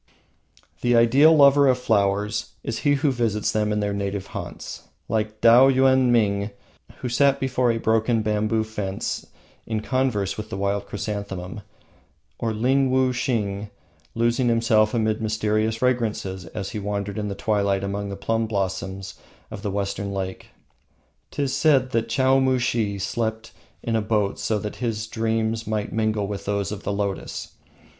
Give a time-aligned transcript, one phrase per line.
[0.81, 5.41] The ideal lover of flowers is he who visits them in their native haunts, like
[5.41, 9.27] Taoyuenming [all celebrated Chinese poets and philosophers], who sat before a broken bamboo fence
[9.67, 11.61] in converse with the wild chrysanthemum,
[12.39, 13.69] or Linwosing,
[14.15, 19.13] losing himself amid mysterious fragrance as he wandered in the twilight among the plum blossoms
[19.51, 20.47] of the Western Lake.
[21.29, 23.51] 'Tis said that Chowmushih slept
[23.83, 27.51] in a boat so that his dreams might mingle with those of the lotus.